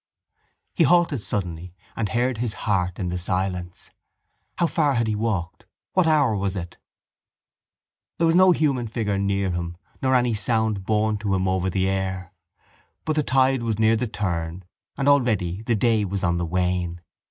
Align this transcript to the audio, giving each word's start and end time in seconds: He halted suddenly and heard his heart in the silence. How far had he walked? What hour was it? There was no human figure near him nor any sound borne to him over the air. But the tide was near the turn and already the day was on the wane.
He 0.73 0.83
halted 0.83 1.21
suddenly 1.21 1.75
and 1.95 2.09
heard 2.09 2.39
his 2.39 2.53
heart 2.65 2.97
in 2.97 3.09
the 3.09 3.19
silence. 3.19 3.91
How 4.57 4.65
far 4.65 4.95
had 4.95 5.05
he 5.05 5.13
walked? 5.13 5.67
What 5.93 6.07
hour 6.07 6.35
was 6.35 6.55
it? 6.55 6.79
There 8.17 8.25
was 8.25 8.35
no 8.35 8.51
human 8.51 8.87
figure 8.87 9.19
near 9.19 9.51
him 9.51 9.77
nor 10.01 10.15
any 10.15 10.33
sound 10.33 10.85
borne 10.87 11.17
to 11.17 11.35
him 11.35 11.47
over 11.47 11.69
the 11.69 11.87
air. 11.87 12.33
But 13.05 13.15
the 13.15 13.21
tide 13.21 13.61
was 13.61 13.77
near 13.77 13.95
the 13.95 14.07
turn 14.07 14.63
and 14.97 15.07
already 15.07 15.61
the 15.61 15.75
day 15.75 16.03
was 16.03 16.23
on 16.23 16.37
the 16.37 16.47
wane. 16.47 17.01